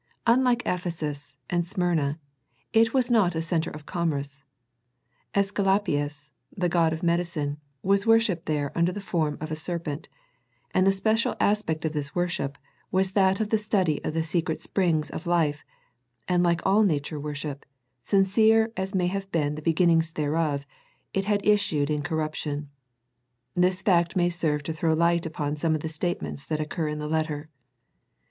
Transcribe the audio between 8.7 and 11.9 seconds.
under the form of a serpent, and the special aspect